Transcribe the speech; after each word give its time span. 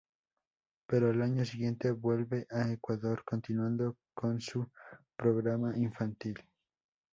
Pero 0.87 1.11
al 1.11 1.21
año 1.21 1.45
siguiente 1.45 1.91
vuelve 1.91 2.47
a 2.49 2.71
Ecuador 2.71 3.23
continuando 3.23 3.97
con 4.15 4.41
su 4.41 4.67
programa 5.15 5.77
infantil. 5.77 6.39